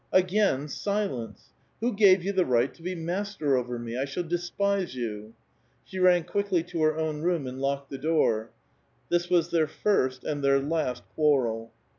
^^ 0.01 0.03
Again, 0.11 0.67
silence! 0.67 1.51
Who 1.79 1.93
gave 1.93 2.23
you 2.23 2.33
the 2.33 2.43
right 2.43 2.73
to 2.73 2.81
be 2.81 2.95
master 2.95 3.55
over 3.55 3.77
mc? 3.77 3.95
I 3.99 4.05
shall 4.05 4.23
despise 4.23 4.95
you 4.95 5.35
I" 5.37 5.37
She 5.85 5.99
ran 5.99 6.23
quickly 6.23 6.63
to 6.63 6.81
her 6.81 6.97
own 6.97 7.21
room 7.21 7.45
and 7.45 7.61
locked 7.61 7.91
the 7.91 7.99
door. 7.99 8.49
This 9.09 9.29
was 9.29 9.51
their 9.51 9.67
first 9.67 10.23
and 10.23 10.43
their 10.43 10.57
last 10.59 11.03
quarrel. 11.13 11.71